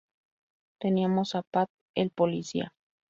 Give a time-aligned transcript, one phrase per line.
[0.79, 2.73] Teníamos a Pat el policía".